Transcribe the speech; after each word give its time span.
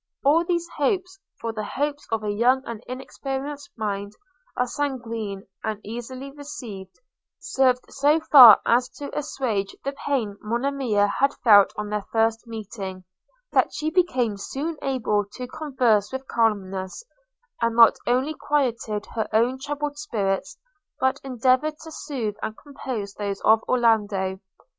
All 0.25 0.43
these 0.43 0.67
hopes– 0.77 1.19
for 1.39 1.53
the 1.53 1.63
hopes 1.63 2.07
of 2.11 2.23
a 2.23 2.31
young 2.31 2.63
and 2.65 2.81
inexperienced 2.87 3.69
mind, 3.77 4.13
are 4.57 4.65
sanguine 4.65 5.45
and 5.63 5.79
easily 5.83 6.31
received– 6.31 6.99
served 7.39 7.85
so 7.87 8.19
far 8.19 8.61
as 8.65 8.89
to 8.97 9.15
assuage 9.15 9.75
the 9.83 9.91
pain 9.91 10.37
Monimia 10.41 11.05
had 11.05 11.35
felt 11.43 11.71
on 11.77 11.89
their 11.89 12.03
first 12.11 12.47
meeting, 12.47 13.03
that 13.51 13.71
she 13.75 13.91
became 13.91 14.37
soon 14.37 14.75
able 14.81 15.23
to 15.33 15.45
converse 15.45 16.11
with 16.11 16.27
calmness; 16.27 17.03
and 17.61 17.75
not 17.75 17.97
only 18.07 18.33
quieted 18.33 19.05
her 19.13 19.27
own 19.31 19.59
troubled 19.59 19.99
spirits, 19.99 20.57
but 20.99 21.19
endeavoured 21.23 21.77
to 21.77 21.91
soothe 21.91 22.33
and 22.41 22.57
compose 22.57 23.13
those 23.13 23.39
of 23.41 23.61
Orlando. 23.69 24.39